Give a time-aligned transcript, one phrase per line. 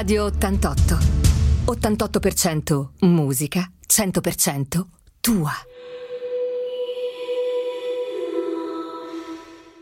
[0.00, 0.96] Radio 88.
[1.66, 4.86] 88% musica, 100%
[5.20, 5.50] tua.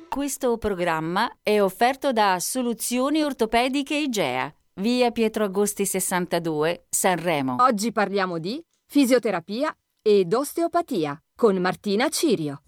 [0.08, 7.54] Questo programma è offerto da Soluzioni Ortopediche Igea, via Pietro Agosti 62, Sanremo.
[7.60, 9.72] Oggi parliamo di fisioterapia
[10.02, 12.62] ed osteopatia con Martina Cirio.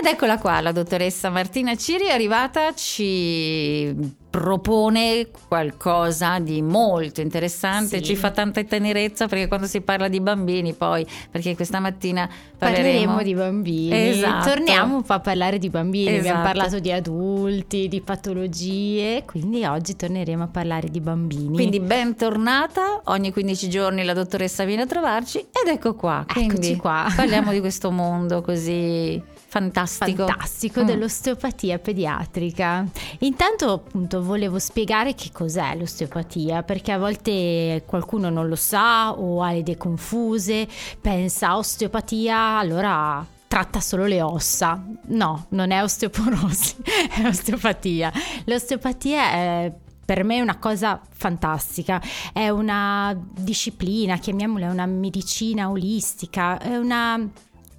[0.00, 3.92] Ed eccola qua, la dottoressa Martina Ciri è arrivata, ci
[4.30, 8.04] propone qualcosa di molto interessante, sì.
[8.04, 13.16] ci fa tanta tenerezza perché quando si parla di bambini poi, perché questa mattina parleremo,
[13.16, 14.50] parleremo di bambini, esatto.
[14.50, 16.28] torniamo un po' a parlare di bambini, esatto.
[16.28, 21.54] abbiamo parlato di adulti, di patologie, quindi oggi torneremo a parlare di bambini.
[21.54, 26.76] Quindi bentornata, ogni 15 giorni la dottoressa viene a trovarci ed ecco qua, quindi Eccoci
[26.76, 27.12] qua.
[27.16, 30.86] parliamo di questo mondo così fantastico, fantastico mm.
[30.86, 32.86] dell'osteopatia pediatrica.
[33.20, 39.42] Intanto appunto volevo spiegare che cos'è l'osteopatia, perché a volte qualcuno non lo sa o
[39.42, 40.68] ha le idee confuse,
[41.00, 44.84] pensa osteopatia, allora tratta solo le ossa.
[45.06, 46.76] No, non è osteoporosi,
[47.16, 48.12] è osteopatia.
[48.44, 49.72] L'osteopatia è
[50.08, 52.00] per me è una cosa fantastica,
[52.32, 57.30] è una disciplina, chiamiamola una medicina olistica, è una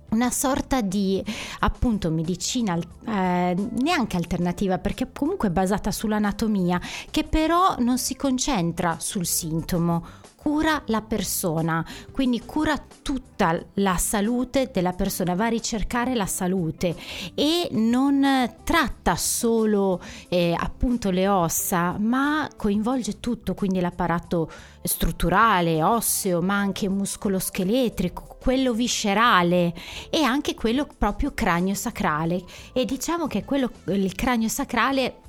[0.09, 1.23] una sorta di
[1.59, 6.79] appunto medicina eh, neanche alternativa perché comunque basata sull'anatomia
[7.11, 10.05] che però non si concentra sul sintomo
[10.41, 16.95] cura la persona, quindi cura tutta la salute della persona, va a ricercare la salute
[17.35, 24.49] e non tratta solo eh, appunto le ossa, ma coinvolge tutto, quindi l'apparato
[24.81, 29.73] strutturale, osseo, ma anche muscolo-scheletrico, quello viscerale
[30.09, 32.41] e anche quello proprio cranio-sacrale.
[32.71, 35.27] E diciamo che quello, il cranio-sacrale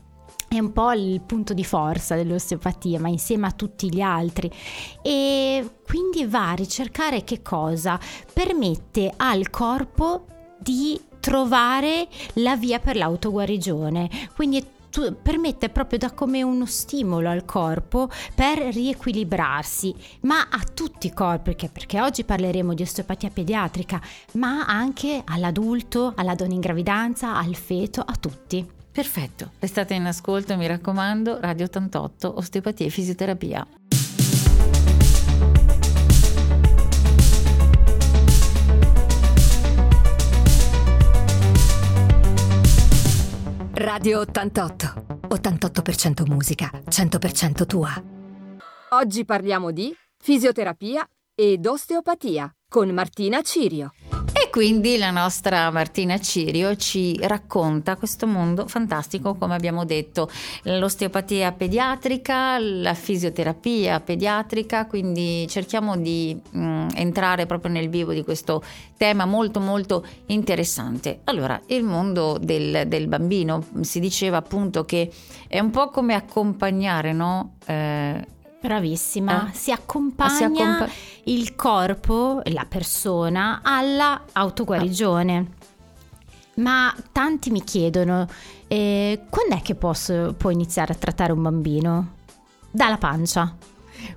[0.56, 4.50] è un po' il punto di forza dell'osteopatia, ma insieme a tutti gli altri.
[5.00, 7.98] E quindi va a ricercare che cosa?
[8.32, 10.26] Permette al corpo
[10.58, 14.10] di trovare la via per l'autoguarigione.
[14.34, 21.06] Quindi tu, permette proprio da come uno stimolo al corpo per riequilibrarsi, ma a tutti
[21.06, 24.00] i corpi, perché, perché oggi parleremo di osteopatia pediatrica,
[24.32, 28.78] ma anche all'adulto, alla donna in gravidanza, al feto, a tutti.
[28.92, 33.66] Perfetto, restate in ascolto, mi raccomando, Radio 88, osteopatia e fisioterapia.
[43.74, 47.90] Radio 88, 88% musica, 100% tua.
[48.90, 53.92] Oggi parliamo di fisioterapia ed osteopatia con Martina Cirio.
[54.50, 60.28] Quindi la nostra Martina Cirio ci racconta questo mondo fantastico, come abbiamo detto,
[60.62, 68.24] l'osteopatia pediatrica, la fisioterapia pediatrica, quindi cerchiamo di mh, mm, entrare proprio nel vivo di
[68.24, 68.60] questo
[68.96, 71.20] tema molto molto interessante.
[71.24, 75.12] Allora, il mondo del, del bambino si diceva appunto che
[75.46, 77.54] è un po' come accompagnare, no?
[77.66, 79.54] Eh, Bravissima, eh?
[79.54, 80.88] si, accompagna si accompa-
[81.24, 85.36] il corpo, la persona, alla autoguarigione.
[85.36, 85.58] Ah.
[86.56, 88.26] Ma tanti mi chiedono,
[88.68, 92.16] eh, quando è che posso, può iniziare a trattare un bambino?
[92.70, 93.56] Dalla pancia.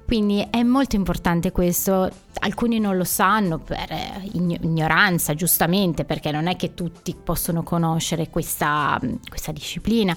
[0.05, 6.47] Quindi è molto importante questo, alcuni non lo sanno per eh, ignoranza, giustamente, perché non
[6.47, 10.15] è che tutti possono conoscere questa, questa disciplina,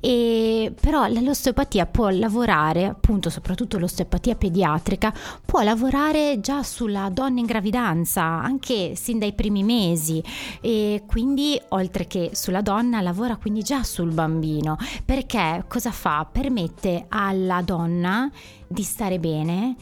[0.00, 5.12] e, però l'osteopatia può lavorare, appunto soprattutto l'osteopatia pediatrica,
[5.44, 10.22] può lavorare già sulla donna in gravidanza, anche sin dai primi mesi,
[10.60, 16.26] e quindi oltre che sulla donna lavora quindi già sul bambino, perché cosa fa?
[16.30, 18.30] Permette alla donna
[18.68, 19.76] di stare bene,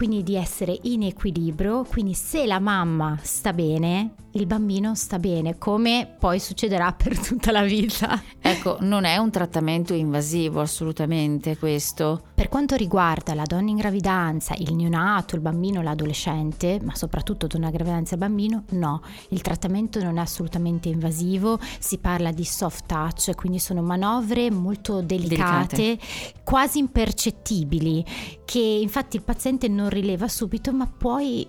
[0.00, 5.58] quindi di essere in equilibrio, quindi se la mamma sta bene, il bambino sta bene,
[5.58, 8.18] come poi succederà per tutta la vita.
[8.40, 12.22] Ecco, non è un trattamento invasivo assolutamente questo.
[12.34, 17.66] Per quanto riguarda la donna in gravidanza, il neonato, il bambino, l'adolescente, ma soprattutto donna
[17.66, 22.86] in gravidanza e bambino, no, il trattamento non è assolutamente invasivo, si parla di soft
[22.86, 26.42] touch, quindi sono manovre molto delicate, delicate.
[26.42, 28.02] quasi impercettibili,
[28.50, 31.48] che infatti il paziente non rileva subito, ma poi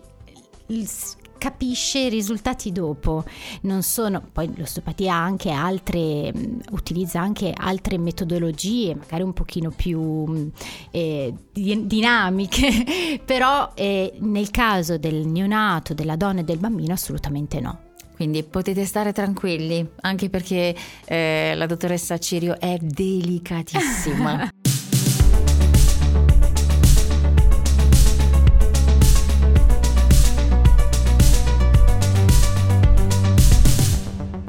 [1.40, 3.24] capisce i risultati dopo.
[3.62, 6.32] Non sono, poi l'osteopatia anche altre,
[6.70, 10.52] utilizza anche altre metodologie, magari un pochino più
[10.92, 17.80] eh, dinamiche, però eh, nel caso del neonato, della donna e del bambino assolutamente no.
[18.14, 20.76] Quindi potete stare tranquilli, anche perché
[21.06, 24.52] eh, la dottoressa Cirio è delicatissima.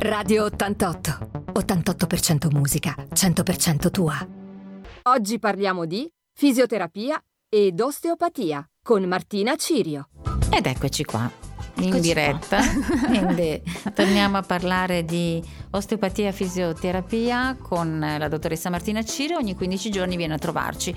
[0.02, 1.52] Radio 88.
[1.52, 4.26] 88% musica, 100% tua.
[5.02, 10.08] Oggi parliamo di fisioterapia ed osteopatia con Martina Cirio.
[10.50, 11.30] Ed eccoci qua,
[11.76, 12.58] in Eccoci diretta.
[13.06, 13.62] Quindi
[13.94, 15.40] torniamo a parlare di
[15.70, 19.38] osteopatia e fisioterapia con la dottoressa Martina Cirio.
[19.38, 20.92] Ogni 15 giorni viene a trovarci.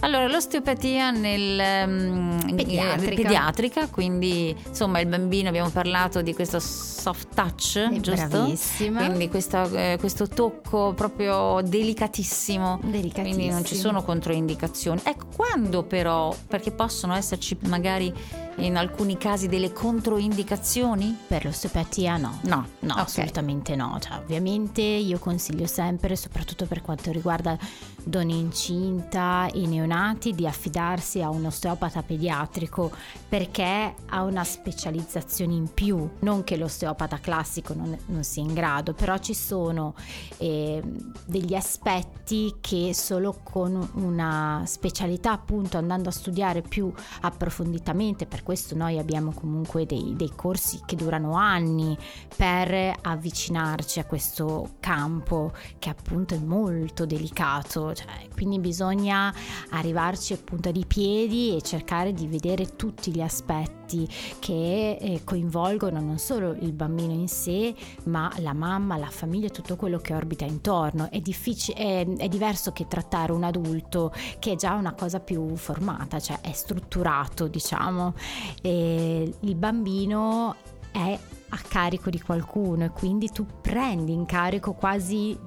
[0.00, 3.10] Allora, l'osteopatia nel, um, Pediatrica.
[3.10, 8.26] eh, pediatrica, quindi insomma il bambino, abbiamo parlato di questo soft touch, È giusto?
[8.28, 9.04] bravissima.
[9.04, 12.78] Quindi questa, eh, questo tocco proprio delicatissimo.
[12.84, 13.22] Delicatissimo.
[13.34, 15.00] Quindi non ci sono controindicazioni.
[15.02, 18.12] Ecco, quando però, perché possono esserci magari
[18.58, 21.16] in alcuni casi delle controindicazioni?
[21.26, 22.40] Per l'osteopatia no.
[22.42, 22.98] No, No, ok.
[23.00, 23.98] assolutamente no.
[24.00, 27.56] Cioè, ovviamente io consiglio sempre, soprattutto per quanto riguarda
[28.02, 32.90] donne incinta e neonati, di affidarsi a un osteopata pediatrico
[33.28, 36.08] perché ha una specializzazione in più.
[36.20, 39.94] Non che l'osteopata classico non, non sia in grado, però ci sono
[40.38, 40.82] eh,
[41.26, 48.74] degli aspetti che solo con una specialità, appunto andando a studiare più approfonditamente, per questo
[48.74, 51.94] noi abbiamo comunque dei, dei corsi che durano anni
[52.34, 59.34] per avvicinarci a questo campo che appunto è molto delicato, cioè, quindi bisogna
[59.68, 64.08] arrivarci appunto di piedi e cercare di vedere tutti gli aspetti
[64.38, 67.74] che eh, coinvolgono non solo il bambino in sé,
[68.04, 71.10] ma la mamma, la famiglia, tutto quello che orbita intorno.
[71.10, 75.56] È, difficile, è, è diverso che trattare un adulto che è già una cosa più
[75.56, 78.14] formata, cioè è strutturato, diciamo.
[78.62, 80.56] E il bambino
[80.92, 81.18] è
[81.50, 85.38] a carico di qualcuno e quindi tu prendi in carico quasi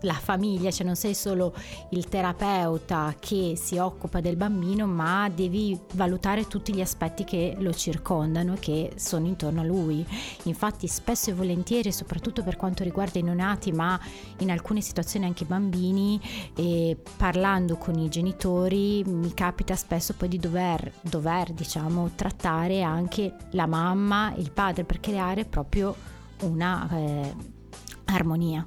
[0.00, 1.54] la famiglia, cioè non sei solo
[1.90, 7.72] il terapeuta che si occupa del bambino, ma devi valutare tutti gli aspetti che lo
[7.72, 10.06] circondano e che sono intorno a lui.
[10.44, 13.98] Infatti spesso e volentieri, soprattutto per quanto riguarda i neonati, ma
[14.38, 16.20] in alcune situazioni anche i bambini,
[16.54, 23.34] eh, parlando con i genitori mi capita spesso poi di dover, dover diciamo, trattare anche
[23.50, 25.94] la mamma e il padre per creare proprio
[26.42, 27.34] una eh,
[28.06, 28.66] armonia.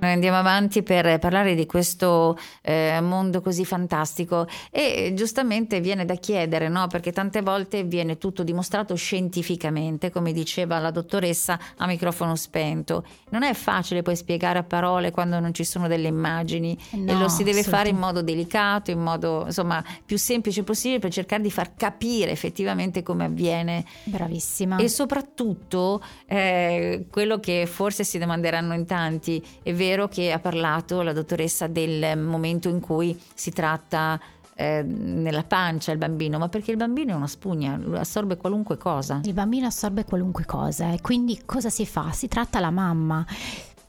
[0.00, 6.14] Noi andiamo avanti per parlare di questo eh, mondo così fantastico e giustamente viene da
[6.14, 6.86] chiedere, no?
[6.86, 13.04] perché tante volte viene tutto dimostrato scientificamente, come diceva la dottoressa a microfono spento.
[13.30, 17.18] Non è facile poi spiegare a parole quando non ci sono delle immagini e No,
[17.18, 21.42] lo si deve fare in modo delicato, in modo insomma più semplice possibile per cercare
[21.42, 24.76] di far capire effettivamente come avviene Bravissima.
[24.76, 31.02] e soprattutto eh, quello che forse si domanderanno in tanti, è vero che ha parlato
[31.02, 34.20] la dottoressa del momento in cui si tratta
[34.54, 39.20] eh, nella pancia il bambino, ma perché il bambino è una spugna, assorbe qualunque cosa.
[39.22, 42.10] Il bambino assorbe qualunque cosa e quindi cosa si fa?
[42.10, 43.24] Si tratta la mamma.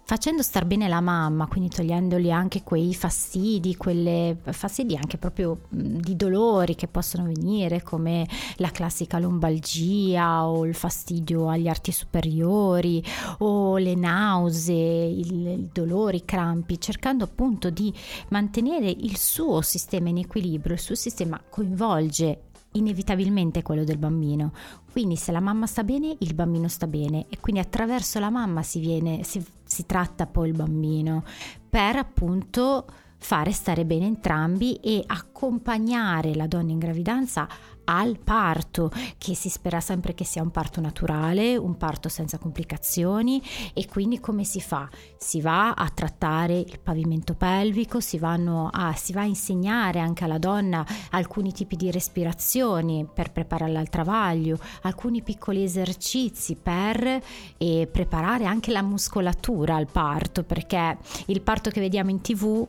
[0.09, 6.15] Facendo star bene la mamma, quindi togliendogli anche quei fastidi, quelle fastidi anche proprio di
[6.15, 13.03] dolori che possono venire, come la classica lombalgia o il fastidio agli arti superiori
[13.37, 17.93] o le nausee, i dolori, i crampi, cercando appunto di
[18.29, 24.53] mantenere il suo sistema in equilibrio, il suo sistema coinvolge inevitabilmente quello del bambino.
[24.91, 28.63] Quindi se la mamma sta bene, il bambino sta bene e quindi attraverso la mamma
[28.63, 29.43] si, viene, si,
[29.79, 31.23] si tratta poi il bambino
[31.69, 32.85] per appunto
[33.17, 37.47] fare stare bene entrambi e accompagnare la donna in gravidanza
[37.89, 43.41] al parto, che si spera sempre che sia un parto naturale, un parto senza complicazioni
[43.73, 44.87] e quindi come si fa?
[45.17, 50.37] Si va a trattare il pavimento pelvico, si, a, si va a insegnare anche alla
[50.37, 57.21] donna alcuni tipi di respirazioni per prepararla al travaglio, alcuni piccoli esercizi per
[57.57, 62.67] eh, preparare anche la muscolatura al parto, perché il parto che vediamo in tv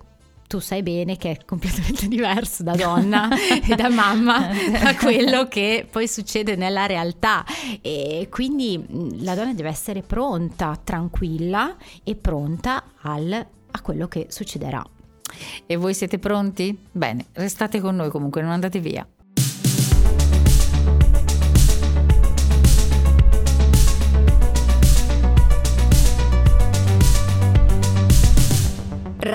[0.51, 4.49] tu sai bene che è completamente diverso da donna e da mamma
[4.83, 7.45] da quello che poi succede nella realtà
[7.81, 8.85] e quindi
[9.23, 14.85] la donna deve essere pronta, tranquilla e pronta al- a quello che succederà.
[15.67, 16.77] E voi siete pronti?
[16.91, 19.07] Bene, restate con noi comunque, non andate via.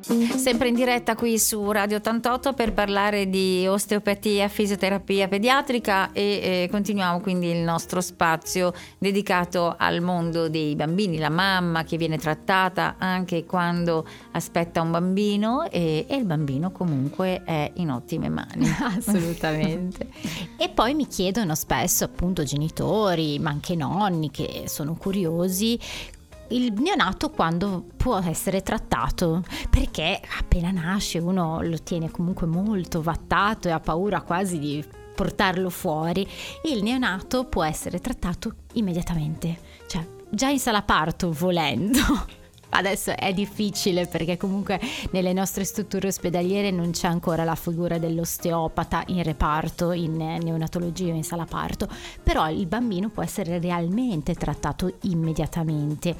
[0.00, 6.68] Sempre in diretta qui su Radio 88 per parlare di osteopatia, fisioterapia pediatrica e eh,
[6.70, 12.96] continuiamo quindi il nostro spazio dedicato al mondo dei bambini, la mamma che viene trattata
[12.98, 18.68] anche quando aspetta un bambino e, e il bambino comunque è in ottime mani.
[18.80, 20.08] Assolutamente.
[20.56, 25.78] e poi mi chiedono spesso appunto genitori, ma anche nonni che sono curiosi
[26.50, 33.68] il neonato quando può essere trattato perché appena nasce uno lo tiene comunque molto vattato
[33.68, 36.26] e ha paura quasi di portarlo fuori.
[36.64, 42.00] Il neonato può essere trattato immediatamente cioè già in sala parto volendo
[42.70, 49.04] Adesso è difficile perché comunque nelle nostre strutture ospedaliere non c'è ancora la figura dell'osteopata
[49.06, 51.88] in reparto, in neonatologia o in sala parto,
[52.22, 56.14] però il bambino può essere realmente trattato immediatamente.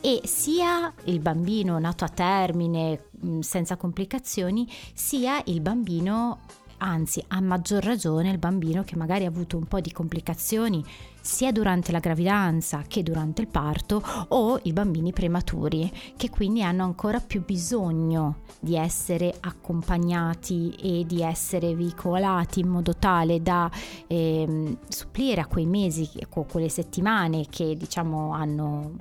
[0.00, 3.04] E sia il bambino nato a termine
[3.40, 6.40] senza complicazioni, sia il bambino
[6.78, 10.84] anzi a maggior ragione il bambino che magari ha avuto un po' di complicazioni
[11.22, 16.84] sia durante la gravidanza che durante il parto o i bambini prematuri che quindi hanno
[16.84, 23.70] ancora più bisogno di essere accompagnati e di essere veicolati in modo tale da
[24.06, 28.96] eh, supplire a quei mesi, a quelle settimane che diciamo hanno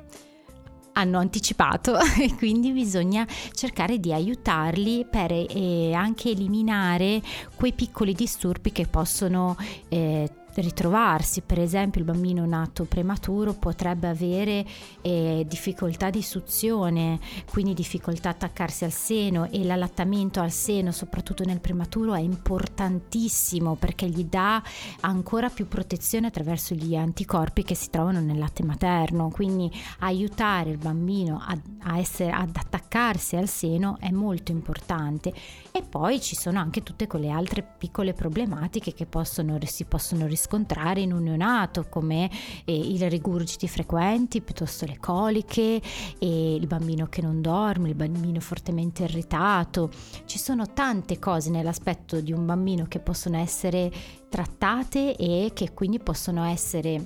[0.94, 1.98] hanno anticipato.
[2.22, 7.22] E quindi bisogna cercare di aiutarli per eh, anche eliminare
[7.56, 9.56] quei piccoli disturbi che possono
[9.88, 14.66] eh, ritrovarsi, per esempio il bambino nato prematuro potrebbe avere
[15.02, 21.46] eh, difficoltà di suzione, quindi difficoltà a attaccarsi al seno e l'allattamento al seno, soprattutto
[21.46, 24.62] nel prematuro, è importantissimo perché gli dà
[25.02, 30.78] ancora più protezione attraverso gli anticorpi che si trovano nel latte materno, quindi aiutare il
[30.78, 35.34] bambino a, a essere, ad attaccarsi al seno è molto importante.
[35.72, 40.40] E poi ci sono anche tutte quelle altre piccole problematiche che possono, si possono risolvere
[40.42, 42.30] riscontrare in un neonato come
[42.66, 45.80] eh, i rigurgiti frequenti piuttosto le coliche
[46.18, 49.92] e il bambino che non dorme, il bambino fortemente irritato.
[50.26, 53.92] Ci sono tante cose nell'aspetto di un bambino che possono essere
[54.30, 57.04] trattate e che quindi possono essere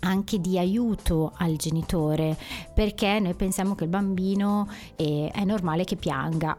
[0.00, 2.36] anche di aiuto al genitore
[2.72, 6.56] perché noi pensiamo che il bambino eh, è normale che pianga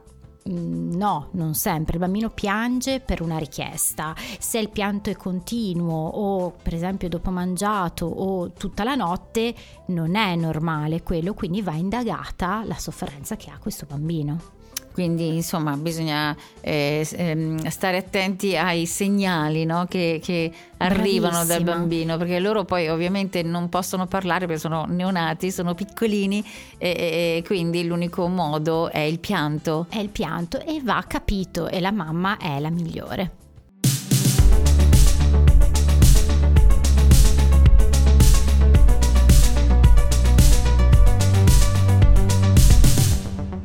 [0.51, 1.93] no, non sempre.
[1.93, 4.15] Il bambino piange per una richiesta.
[4.39, 9.53] Se il pianto è continuo o per esempio dopo mangiato o tutta la notte,
[9.87, 14.58] non è normale quello, quindi va indagata la sofferenza che ha questo bambino.
[14.91, 19.85] Quindi insomma bisogna eh, ehm, stare attenti ai segnali no?
[19.87, 25.51] che, che arrivano dal bambino, perché loro poi ovviamente non possono parlare perché sono neonati,
[25.51, 26.43] sono piccolini
[26.77, 26.89] e,
[27.37, 29.85] e quindi l'unico modo è il pianto.
[29.89, 33.48] È il pianto e va capito e la mamma è la migliore.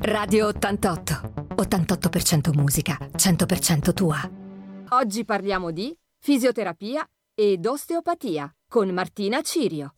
[0.07, 1.55] Radio 88.
[1.57, 4.31] 88% musica, 100% tua.
[4.91, 9.95] Oggi parliamo di fisioterapia ed osteopatia con Martina Cirio.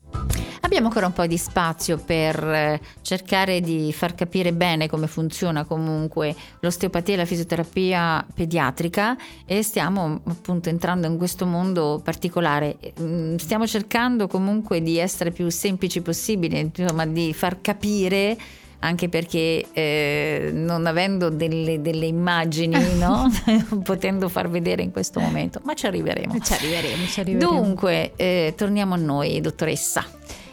[0.61, 5.65] Abbiamo ancora un po' di spazio per eh, cercare di far capire bene come funziona
[5.65, 12.79] comunque l'osteopatia e la fisioterapia pediatrica e stiamo appunto entrando in questo mondo particolare.
[13.01, 18.39] Mm, stiamo cercando comunque di essere più semplici possibile, insomma di far capire
[18.87, 23.31] anche perché eh, non avendo delle, delle immagini, no?
[23.83, 26.39] potendo far vedere in questo momento, ma ci arriveremo.
[26.39, 27.53] Ci arriveremo, ci arriveremo.
[27.53, 30.05] Dunque, eh, torniamo a noi, dottoressa.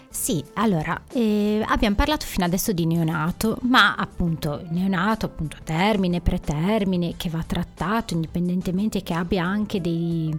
[0.10, 7.16] Sì, allora eh, abbiamo parlato fino adesso di neonato, ma appunto neonato, appunto termine, pretermine,
[7.18, 10.32] che va trattato indipendentemente che abbia anche dei,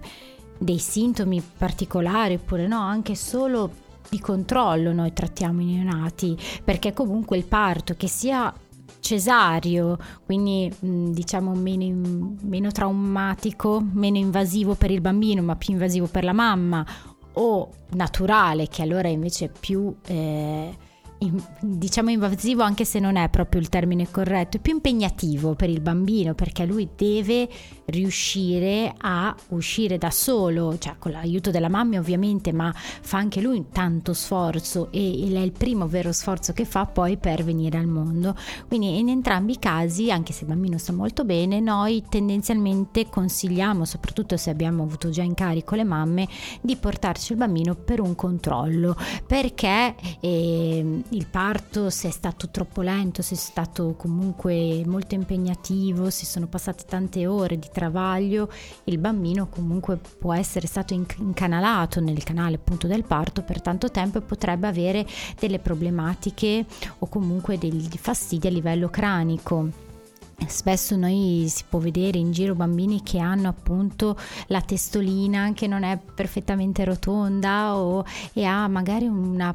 [0.56, 7.36] dei sintomi particolari oppure no, anche solo di controllo noi trattiamo i neonati, perché comunque
[7.36, 8.52] il parto che sia
[9.00, 16.24] cesario, quindi diciamo meno, meno, traumatico, meno invasivo per il bambino, ma più invasivo per
[16.24, 16.84] la mamma,
[17.34, 20.76] o naturale, che allora invece è più eh,
[21.60, 25.80] diciamo invasivo anche se non è proprio il termine corretto, è più impegnativo per il
[25.80, 27.48] bambino perché lui deve
[27.86, 33.66] riuscire a uscire da solo, cioè con l'aiuto della mamma ovviamente, ma fa anche lui
[33.72, 38.34] tanto sforzo e è il primo vero sforzo che fa poi per venire al mondo.
[38.68, 43.84] Quindi in entrambi i casi, anche se il bambino sta molto bene, noi tendenzialmente consigliamo,
[43.84, 46.28] soprattutto se abbiamo avuto già in carico le mamme,
[46.60, 52.80] di portarci il bambino per un controllo, perché eh, il parto se è stato troppo
[52.80, 58.50] lento, se è stato comunque molto impegnativo, se sono passate tante ore di travaglio,
[58.84, 64.18] il bambino comunque può essere stato incanalato nel canale appunto del parto per tanto tempo
[64.18, 65.06] e potrebbe avere
[65.38, 66.64] delle problematiche
[66.98, 69.83] o comunque degli fastidi a livello cranico.
[70.46, 74.16] Spesso noi si può vedere in giro bambini che hanno appunto
[74.48, 79.10] la testolina che non è perfettamente rotonda o, e ha magari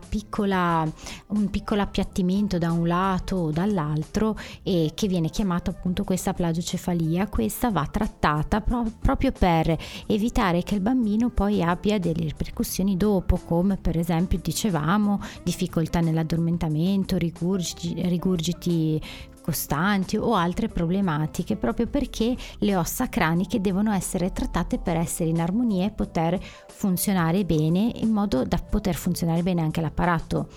[0.08, 0.90] piccola,
[1.28, 7.28] un piccolo appiattimento da un lato o dall'altro e che viene chiamato appunto questa plagiocefalia.
[7.28, 13.38] Questa va trattata pro- proprio per evitare che il bambino poi abbia delle ripercussioni dopo,
[13.38, 19.02] come per esempio dicevamo difficoltà nell'addormentamento, rigurgiti, rigurgiti
[19.50, 25.42] costanti o altre problematiche proprio perché le ossa craniche devono essere trattate per essere in
[25.42, 30.50] armonia e poter funzionare bene in modo da poter funzionare bene anche l'apparato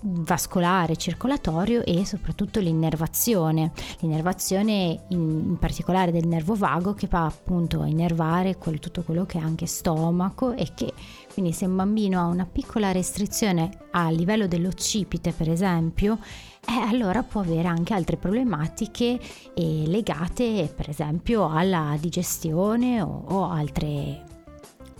[0.00, 3.70] vascolare, circolatorio e soprattutto l'innervazione.
[4.00, 9.24] L'innervazione in, in particolare del nervo vago che va appunto a innervare quel, tutto quello
[9.24, 10.92] che è anche stomaco e che
[11.32, 16.18] quindi se un bambino ha una piccola restrizione a livello dell'occipite per esempio
[16.66, 19.18] eh, allora può avere anche altre problematiche
[19.54, 24.24] eh, legate per esempio alla digestione o, o, altre,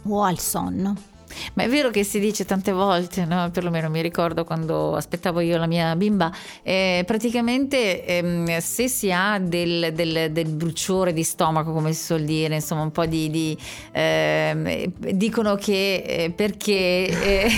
[0.05, 1.09] o al sonno.
[1.55, 3.51] Ma è vero che si dice tante volte, no?
[3.51, 9.39] perlomeno mi ricordo quando aspettavo io la mia bimba, eh, praticamente ehm, se si ha
[9.39, 13.31] del, del, del, bruciore di stomaco, come si suol dire, insomma un po' di...
[13.31, 13.57] di
[13.93, 16.75] eh, dicono che eh, perché...
[16.75, 17.51] Eh,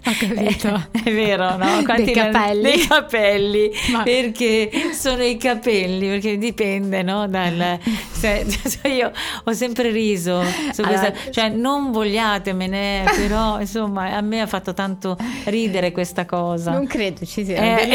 [0.11, 0.87] Ho capito.
[1.03, 1.83] è vero, no?
[1.83, 2.61] Quanti dei capelli.
[2.61, 4.03] Dei capelli, Ma...
[4.03, 7.27] perché sono i capelli, perché dipende, no?
[7.27, 7.79] Dal,
[8.11, 9.11] se, cioè io
[9.43, 11.31] ho sempre riso su allora, questa...
[11.31, 16.71] Cioè non vogliatemene però insomma a me ha fatto tanto ridere questa cosa.
[16.71, 17.89] Non credo ci siano eh.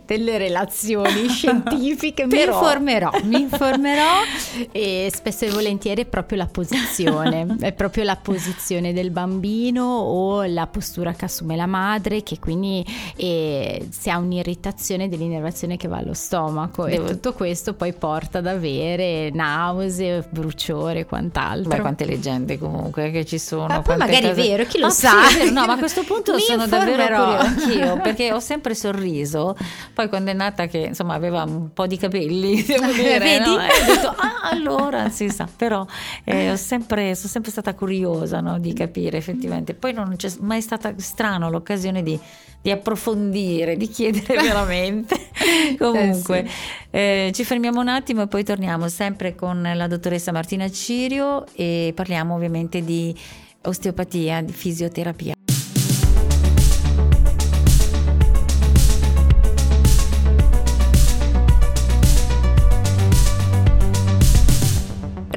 [0.04, 4.20] delle, relazioni scientifiche, mi informerò, mi informerò
[4.72, 10.44] e spesso e volentieri è proprio la posizione, è proprio la posizione del bambino o
[10.44, 12.84] la postura che assume la madre che quindi
[13.16, 17.06] eh, se ha un'irritazione dell'innervazione che va allo stomaco Devo...
[17.06, 21.68] e tutto questo poi porta ad avere nausea, bruciore e quant'altro.
[21.68, 23.66] Beh, quante leggende comunque che ci sono.
[23.66, 24.30] Ma poi magari cose...
[24.30, 25.24] è vero, chi lo ah, sa.
[25.28, 29.56] Sì, no, ma a questo punto sono davvero curiosa anch'io, perché ho sempre sorriso.
[29.92, 33.44] Poi quando è nata che insomma aveva un po' di capelli, devo dire, Vedi?
[33.44, 33.54] No?
[33.54, 35.86] ho detto, ah, allora si sa, però
[36.24, 39.74] eh, sempre, sono sempre stata curiosa no, di capire effettivamente.
[39.74, 42.18] Poi non c'è mai stata strano l'occasione di
[42.62, 45.30] di approfondire, di chiedere veramente.
[45.76, 46.54] Comunque, eh sì.
[46.90, 51.92] eh, ci fermiamo un attimo e poi torniamo sempre con la dottoressa Martina Cirio e
[51.94, 53.14] parliamo ovviamente di
[53.62, 55.34] osteopatia, di fisioterapia.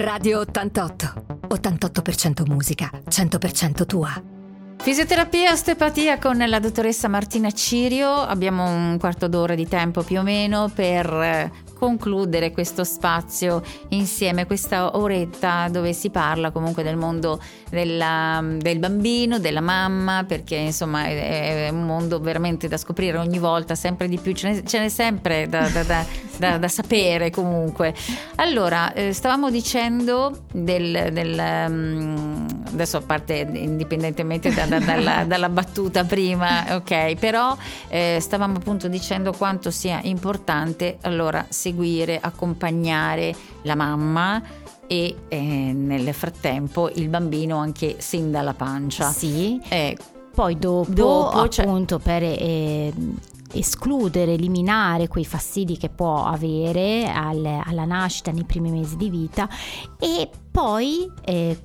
[0.06, 1.48] Radio 88.
[1.48, 4.14] 88% musica, 100% tua.
[4.78, 10.20] Fisioterapia e osteopatia con la dottoressa Martina Cirio, abbiamo un quarto d'ora di tempo più
[10.20, 16.98] o meno per eh, concludere questo spazio insieme, questa oretta dove si parla comunque del
[16.98, 17.42] mondo
[17.76, 23.38] della, del bambino, della mamma, perché insomma è, è, un mondo veramente da scoprire ogni
[23.38, 26.06] volta, sempre di più, ce n'è, ce n'è sempre da, da,
[26.38, 27.94] da, da, sapere comunque.
[28.36, 34.80] Allora, eh, stavamo dicendo del, del um, adesso a parte indipendentemente dalla,
[35.28, 37.56] dalla, battuta prima, ok, però
[37.90, 46.14] eh, stavamo appunto dicendo quanto sia importante allora seguire, accompagnare la mamma e eh, nel
[46.14, 49.10] frattempo il bambino anche sin dalla pancia.
[49.10, 49.60] Sì.
[49.70, 49.98] Eh,
[50.34, 52.92] poi dopo, dopo cioè appunto per eh,
[53.54, 59.48] escludere, eliminare quei fastidi che può avere al, alla nascita nei primi mesi di vita
[59.98, 61.58] e poi eh,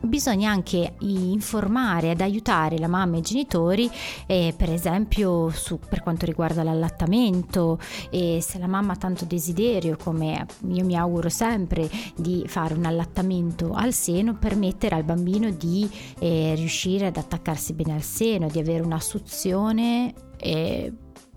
[0.00, 3.90] bisogna anche informare ed aiutare la mamma e i genitori,
[4.26, 7.78] eh, per esempio su, per quanto riguarda l'allattamento,
[8.10, 12.84] e se la mamma ha tanto desiderio, come io mi auguro sempre, di fare un
[12.84, 15.88] allattamento al seno, permettere al bambino di
[16.20, 20.14] eh, riuscire ad attaccarsi bene al seno, di avere una suzione.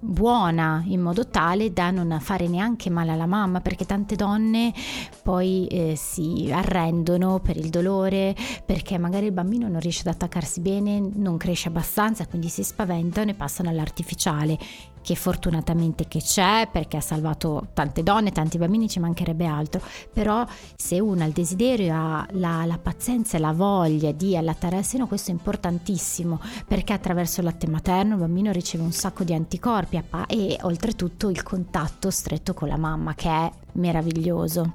[0.04, 4.74] Buona in modo tale da non fare neanche male alla mamma perché tante donne
[5.22, 8.36] poi eh, si arrendono per il dolore
[8.66, 13.30] perché magari il bambino non riesce ad attaccarsi bene non cresce abbastanza quindi si spaventano
[13.30, 14.58] e passano all'artificiale
[15.02, 19.82] che fortunatamente che c'è perché ha salvato tante donne, tanti bambini, ci mancherebbe altro,
[20.14, 24.78] però se uno ha il desiderio, ha la, la pazienza e la voglia di allattare
[24.78, 29.24] al seno, questo è importantissimo perché attraverso il latte materno il bambino riceve un sacco
[29.24, 29.91] di anticorpi
[30.28, 34.74] e oltretutto il contatto stretto con la mamma che è meraviglioso.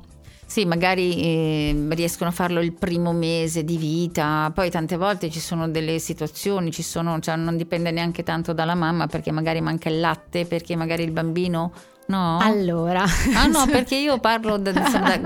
[0.49, 5.41] Sì, magari eh, riescono a farlo il primo mese di vita, poi tante volte ci
[5.41, 9.89] sono delle situazioni, ci sono, cioè non dipende neanche tanto dalla mamma perché magari manca
[9.89, 11.73] il latte, perché magari il bambino
[12.09, 12.39] No.
[12.39, 13.05] Allora.
[13.35, 15.19] Ah no, perché io parlo da, da, da,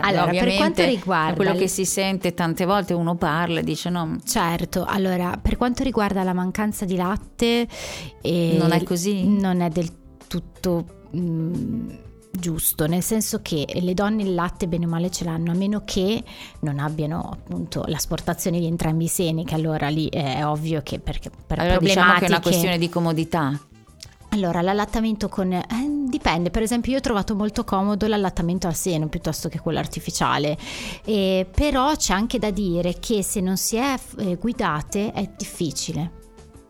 [0.00, 4.18] allora, per quanto riguarda quello che si sente tante volte uno parla e dice no.
[4.24, 7.66] Certo, allora, per quanto riguarda la mancanza di latte
[8.20, 9.28] eh, non è così.
[9.28, 9.90] Non è del
[10.26, 11.88] tutto mh, mm,
[12.30, 15.82] giusto, nel senso che le donne il latte bene o male ce l'hanno, a meno
[15.84, 16.22] che
[16.60, 21.30] non abbiano appunto l'asportazione di entrambi i seni, che allora lì è ovvio che perché
[21.30, 22.04] per allora problematiche...
[22.04, 23.60] diciamo che è una questione di comodità.
[24.34, 25.52] Allora, l'allattamento con...
[25.52, 25.62] Eh,
[26.08, 30.58] dipende, per esempio io ho trovato molto comodo l'allattamento al seno piuttosto che quello artificiale,
[31.04, 36.10] eh, però c'è anche da dire che se non si è eh, guidate è difficile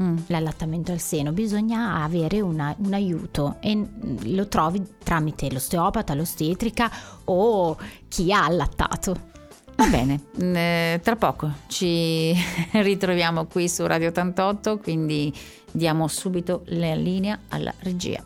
[0.03, 0.16] mm.
[0.27, 3.87] l'allattamento al seno, bisogna avere una, un aiuto e
[4.24, 6.90] lo trovi tramite l'osteopata, l'ostetrica
[7.24, 7.77] o
[8.09, 9.33] chi ha allattato.
[9.76, 12.32] Va bene, eh, tra poco ci
[12.72, 15.32] ritroviamo qui su Radio 88, quindi
[15.70, 18.24] diamo subito la linea alla regia.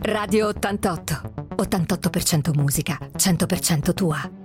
[0.00, 1.30] Radio 88.
[1.54, 4.41] 88% musica, 100% tua.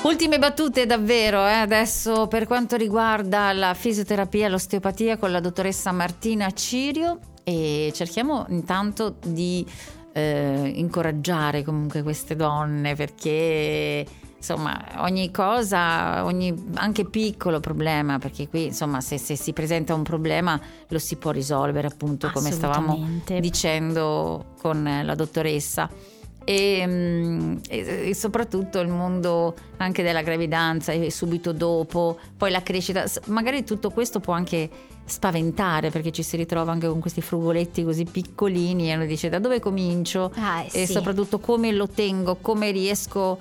[0.00, 1.52] Ultime battute davvero, eh?
[1.52, 8.46] adesso per quanto riguarda la fisioterapia e l'osteopatia con la dottoressa Martina Cirio e cerchiamo
[8.48, 9.66] intanto di
[10.12, 14.06] eh, incoraggiare comunque queste donne perché
[14.36, 20.04] insomma ogni cosa, ogni anche piccolo problema, perché qui insomma se, se, si presenta un
[20.04, 26.16] problema lo si può risolvere appunto come stavamo dicendo con la dottoressa.
[26.50, 33.04] Mm, e, e, soprattutto il mondo anche della gravidanza e subito dopo, poi la crescita,
[33.26, 34.70] magari tutto questo può anche
[35.04, 39.38] spaventare perché ci si ritrova anche con questi frugoletti così piccolini e uno dice da
[39.38, 40.32] dove comincio?
[40.36, 40.92] Ah, e sì.
[40.92, 43.38] soprattutto come lo tengo, come riesco,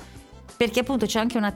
[0.58, 1.56] perché appunto c'è anche una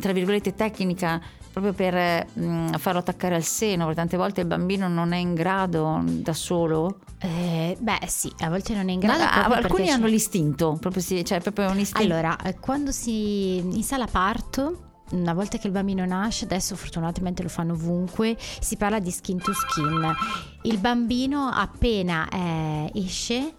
[0.00, 1.20] tra virgolette tecnica
[1.56, 5.16] proprio per mh, mm, farlo attaccare al seno, perché tante volte il bambino non è
[5.16, 6.98] in grado da solo.
[7.18, 9.24] Eh, beh sì, a volte non è in grado.
[9.24, 12.12] Ma, alcuni hanno l'istinto, proprio, sì, cioè proprio un istinto.
[12.12, 17.42] Allora, eh, quando si in sala parto una volta che il bambino nasce, adesso fortunatamente
[17.42, 20.14] lo fanno ovunque, si parla di skin to skin.
[20.64, 23.54] Il bambino appena eh, esce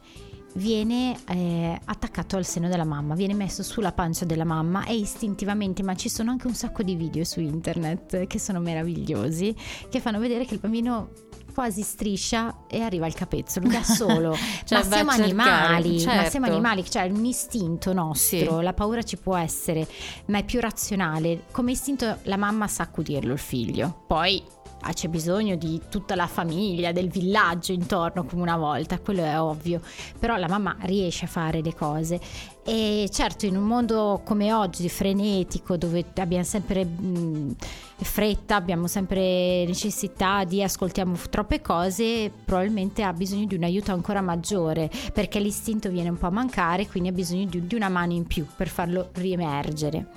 [0.57, 5.83] viene eh, attaccato al seno della mamma, viene messo sulla pancia della mamma e istintivamente,
[5.83, 9.55] ma ci sono anche un sacco di video su internet che sono meravigliosi,
[9.89, 11.09] che fanno vedere che il bambino
[11.57, 14.35] quasi striscia e arriva al capezzolo da solo.
[14.63, 16.21] cioè, ma siamo animali, certo.
[16.21, 18.63] ma siamo animali, cioè un istinto nostro, sì.
[18.63, 19.87] la paura ci può essere,
[20.25, 21.45] ma è più razionale.
[21.51, 24.03] Come istinto la mamma sa accudirlo il figlio.
[24.05, 24.43] Poi
[24.81, 29.39] Ah, c'è bisogno di tutta la famiglia, del villaggio intorno come una volta, quello è
[29.39, 29.81] ovvio,
[30.17, 32.19] però la mamma riesce a fare le cose
[32.63, 37.55] e certo in un mondo come oggi frenetico dove abbiamo sempre mh,
[37.95, 44.19] fretta, abbiamo sempre necessità di ascoltiamo troppe cose, probabilmente ha bisogno di un aiuto ancora
[44.19, 48.11] maggiore perché l'istinto viene un po' a mancare, quindi ha bisogno di, di una mano
[48.11, 50.07] in più per farlo riemergere.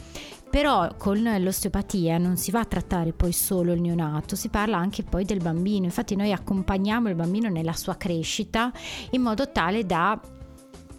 [0.50, 5.04] Però con l'osteopatia non si va a trattare poi solo il neonato, si parla anche
[5.04, 5.84] poi del bambino.
[5.84, 8.72] Infatti noi accompagniamo il bambino nella sua crescita
[9.10, 10.20] in modo tale da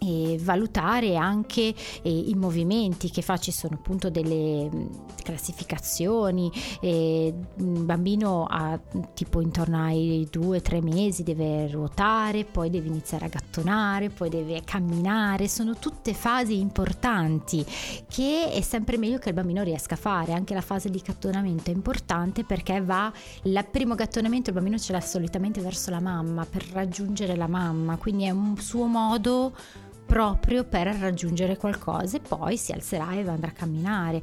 [0.02, 4.88] e valutare anche eh, i movimenti che fa, ci sono appunto delle mh,
[5.22, 8.78] classificazioni, eh, un bambino a,
[9.14, 14.28] tipo intorno ai due o tre mesi deve ruotare, poi deve iniziare a gattonare, poi
[14.28, 17.64] deve camminare, sono tutte fasi importanti
[18.08, 21.70] che è sempre meglio che il bambino riesca a fare, anche la fase di gattonamento
[21.70, 23.12] è importante perché va,
[23.44, 27.96] il primo gattonamento il bambino ce l'ha solitamente verso la mamma per raggiungere la mamma,
[27.96, 29.52] quindi è un suo modo
[30.12, 34.22] proprio per raggiungere qualcosa e poi si alzerà e andrà a camminare.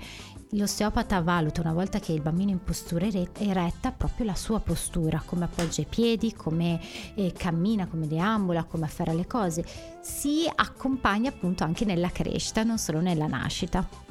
[0.52, 5.20] L'osteopata valuta una volta che il bambino è in postura eretta proprio la sua postura,
[5.26, 6.80] come appoggia i piedi, come
[7.16, 9.66] eh, cammina, come deambula, come afferra le cose.
[10.00, 14.09] Si accompagna appunto anche nella crescita, non solo nella nascita.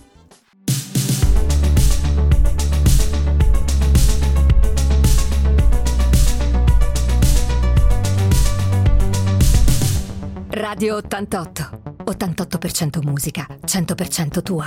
[10.58, 11.70] Radio 88.
[12.04, 14.66] 88% musica, 100% tua.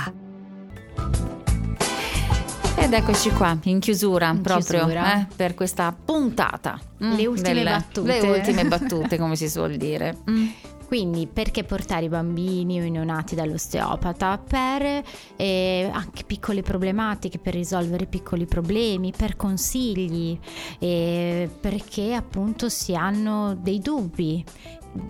[2.76, 5.20] Ed eccoci qua, in chiusura In proprio chiusura.
[5.20, 6.78] eh, per questa puntata.
[7.04, 8.20] mm, Le ultime del- battute.
[8.20, 10.16] Le ultime battute, come si suol dire.
[10.30, 10.46] Mm.
[10.92, 14.36] Quindi perché portare i bambini o i neonati dall'osteopata?
[14.36, 15.02] Per
[15.36, 20.38] eh, anche piccole problematiche, per risolvere piccoli problemi, per consigli,
[20.78, 24.44] eh, perché appunto si hanno dei dubbi.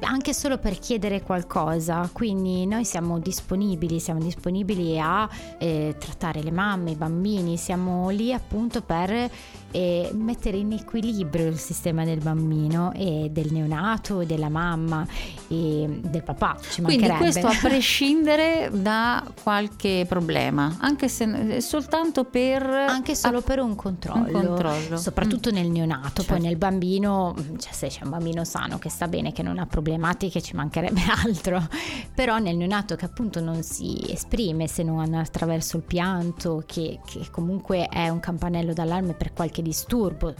[0.02, 6.52] Anche solo per chiedere qualcosa, quindi noi siamo disponibili, siamo disponibili a eh, trattare le
[6.52, 9.30] mamme, i bambini, siamo lì appunto per
[9.72, 15.04] eh, mettere in equilibrio il sistema del bambino e del neonato della mamma
[15.48, 16.58] e del papà.
[16.60, 22.62] Ci Quindi questo a prescindere da qualche problema, anche se soltanto per...
[22.62, 24.96] anche solo per un controllo, Un controllo.
[24.96, 26.44] soprattutto nel neonato, poi Certo.
[26.44, 30.42] nel bambino, cioè se c'è un bambino sano che sta bene, che non ha problematiche,
[30.42, 31.66] ci mancherebbe altro,
[32.14, 37.30] però nel neonato che appunto non si esprime se non attraverso il pianto, che, che
[37.30, 40.34] comunque è un campanello d'allarme per qualche disturbo,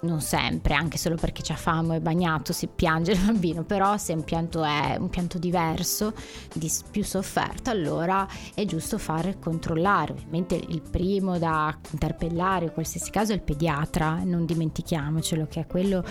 [0.00, 4.12] non sempre, anche solo perché c'ha fame è bagnato si piange il bambino, però se
[4.12, 6.14] un pianto è un pianto diverso,
[6.52, 10.12] di più sofferto, allora è giusto fare controllare.
[10.12, 15.66] Ovviamente il primo da interpellare in qualsiasi caso è il pediatra, non dimentichiamocelo che è
[15.66, 16.04] quello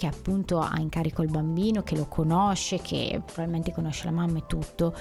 [0.00, 4.38] che appunto ha in carico il bambino, che lo conosce, che probabilmente conosce la mamma
[4.38, 4.94] e tutto.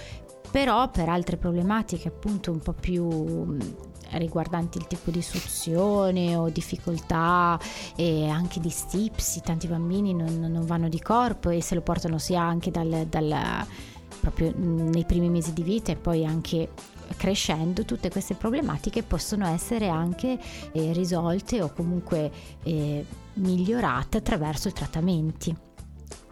[0.52, 3.76] Però per altre problematiche appunto un po' più mh,
[4.18, 7.58] riguardanti il tipo di suzione o difficoltà
[7.96, 12.18] e anche di stipsi, tanti bambini non, non vanno di corpo e se lo portano
[12.18, 13.66] sia anche dal, dal-
[14.20, 16.72] proprio nei primi mesi di vita e poi anche
[17.18, 20.40] crescendo tutte queste problematiche possono essere anche
[20.72, 22.32] eh, risolte o comunque
[22.64, 25.56] eh, migliorate attraverso trattamenti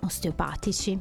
[0.01, 0.99] osteopatici.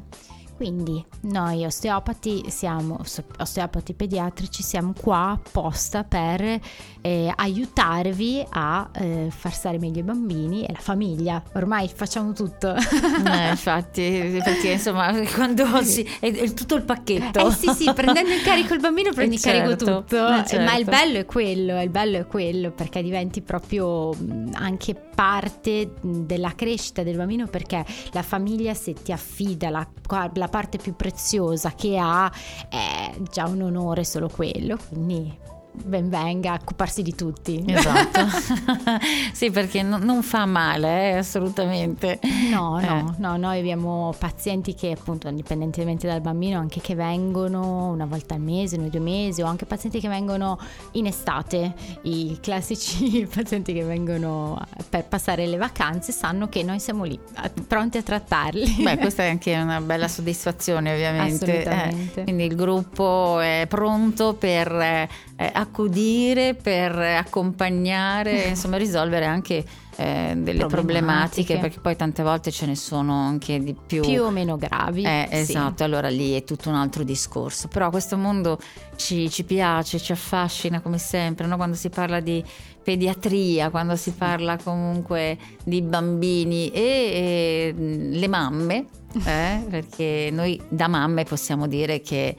[0.57, 2.99] Quindi noi osteopati siamo
[3.37, 6.59] osteopati pediatrici siamo qua apposta per
[7.01, 11.41] eh, aiutarvi a eh, far stare meglio i bambini e la famiglia.
[11.53, 12.73] Ormai facciamo tutto.
[12.75, 16.01] Eh, infatti, perché insomma, quando si...
[16.19, 17.47] è, è tutto il pacchetto.
[17.47, 20.27] Eh sì, sì, prendendo in carico il bambino prendi in Eh, carico certo, tutto.
[20.27, 20.65] eh, certo.
[20.65, 25.93] Ma il bello è quello, il bello è quello, perché diventi proprio mh, anche parte
[26.01, 29.87] mh, della crescita del bambino, perché la famiglia se ti affida la,
[30.33, 32.31] la parte più preziosa che ha
[32.69, 37.63] è già un onore solo quello, quindi ben venga a occuparsi di tutti.
[37.67, 38.19] Esatto,
[39.33, 42.19] sì perché no- non fa male, eh, assolutamente.
[42.51, 42.85] No, Eh.
[42.85, 48.33] no, no, noi abbiamo pazienti che appunto indipendentemente dal bambino anche che vengono una volta
[48.35, 50.57] al mese, noi due mesi o anche pazienti che vengono
[50.93, 54.59] in estate, i classici pazienti che vengono
[54.89, 57.19] per passare le vacanze sanno che noi siamo lì
[57.67, 58.83] pronti a trattarli.
[58.83, 61.45] Beh, questa è anche una bella soddisfazione ovviamente.
[61.45, 62.21] Assolutamente.
[62.21, 69.63] Eh, quindi il gruppo è pronto per eh, eh, accudire, per accompagnare, insomma risolvere anche
[69.97, 70.67] eh, delle problematiche.
[70.67, 71.57] Problematiche.
[71.57, 74.01] perché poi tante volte ce ne sono anche di più.
[74.01, 75.03] più o meno gravi.
[75.03, 75.35] Eh, sì.
[75.37, 77.67] esatto, allora lì è tutto un altro discorso.
[77.67, 78.59] Però questo mondo
[78.95, 81.57] ci, ci piace, ci affascina come sempre, no?
[81.57, 82.43] quando si parla di
[82.83, 88.85] pediatria, quando si parla comunque di bambini e, e, le mamme,
[89.25, 92.35] eh, perché noi da mamme possiamo dire che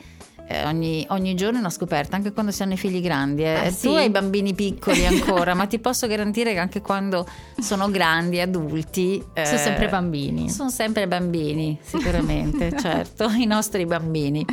[0.51, 3.45] eh, ogni, ogni giorno è una scoperta, anche quando si hanno i figli grandi.
[3.45, 3.55] eh.
[3.55, 3.89] Ah, Tu sì?
[3.89, 7.27] hai bambini piccoli ancora, ma ti posso garantire che anche quando
[7.61, 9.23] sono grandi, adulti...
[9.35, 10.49] Sono eh, sempre bambini.
[10.49, 14.45] sono sempre bambini, sicuramente, certo, i nostri bambini.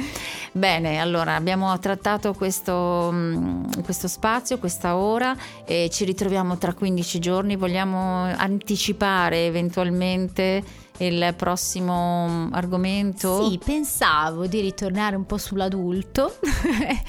[0.52, 7.20] Bene, allora abbiamo trattato questo, mm, questo spazio, questa ora e ci ritroviamo tra 15
[7.20, 7.56] giorni.
[7.56, 13.50] Vogliamo anticipare eventualmente il prossimo mm, argomento?
[13.50, 16.38] Sì, pensavo di ritornare un po' sull'adulto.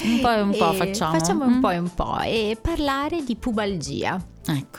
[0.05, 1.18] Un po' e un po' facciamo.
[1.18, 1.61] Facciamo un Mm?
[1.61, 4.20] po' e un po' e parlare di pubalgia.
[4.46, 4.79] Ecco,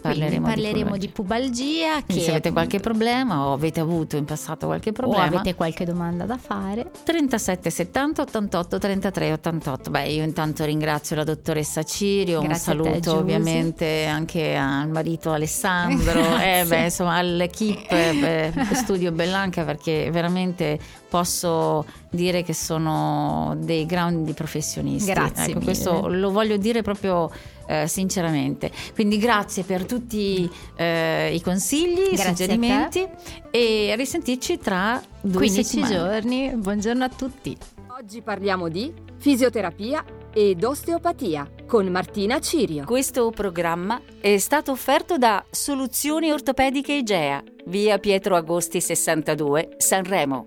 [0.00, 2.02] parleremo, parleremo di di pubalgia.
[2.04, 5.54] Quindi che se avete qualche problema o avete avuto in passato qualche o problema, avete
[5.54, 6.90] qualche domanda da fare.
[7.04, 9.90] 37 70 88 33 88.
[9.90, 13.16] Beh, io intanto ringrazio la dottoressa Cirio, Grazie un te, saluto Giusy.
[13.16, 21.86] ovviamente anche al marito Alessandro, eh, beh, insomma all'equipe eh, Studio Bellanca perché veramente posso
[22.10, 25.10] dire che sono dei grandi professionisti.
[25.10, 27.30] Grazie Ecco, questo lo voglio dire proprio
[27.68, 28.72] eh, sinceramente.
[28.94, 33.06] Quindi grazie per tutti eh, i consigli, i suggerimenti
[33.50, 35.94] e a risentirci tra due 15 settimane.
[35.94, 36.50] giorni.
[36.54, 37.56] Buongiorno a tutti.
[38.00, 42.84] Oggi parliamo di fisioterapia ed osteopatia con Martina Cirio.
[42.84, 50.46] Questo programma è stato offerto da Soluzioni Ortopediche Igea, via Pietro Agosti 62, Sanremo.